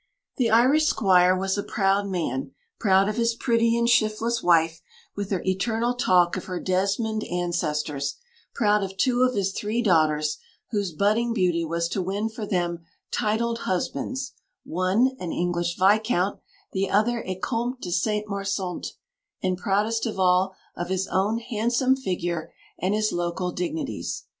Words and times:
The 0.37 0.49
Irish 0.49 0.87
squire 0.87 1.37
was 1.37 1.59
a 1.59 1.63
proud 1.63 2.07
man 2.07 2.53
proud 2.79 3.07
of 3.07 3.17
his 3.17 3.35
pretty 3.35 3.77
and 3.77 3.87
shiftless 3.87 4.41
wife, 4.41 4.81
with 5.15 5.29
her 5.29 5.43
eternal 5.45 5.93
talk 5.93 6.35
of 6.35 6.45
her 6.45 6.59
Desmond 6.59 7.23
ancestors; 7.25 8.15
proud 8.55 8.81
of 8.83 8.97
two 8.97 9.21
of 9.21 9.35
his 9.35 9.51
three 9.53 9.79
daughters, 9.83 10.39
whose 10.71 10.91
budding 10.91 11.35
beauty 11.35 11.63
was 11.63 11.87
to 11.89 12.01
win 12.01 12.29
for 12.29 12.47
them 12.47 12.79
titled 13.11 13.59
husbands 13.69 14.33
one 14.63 15.11
an 15.19 15.31
English 15.31 15.77
Viscount, 15.77 16.39
the 16.71 16.89
other 16.89 17.21
a 17.27 17.35
Comte 17.35 17.81
de 17.81 17.91
St 17.91 18.25
Marsante; 18.27 18.93
and 19.43 19.55
proudest 19.55 20.07
of 20.07 20.17
all 20.19 20.55
of 20.75 20.89
his 20.89 21.05
own 21.09 21.37
handsome 21.37 21.95
figure 21.95 22.51
and 22.79 22.95
his 22.95 23.11
local 23.11 23.51
dignities. 23.51 24.23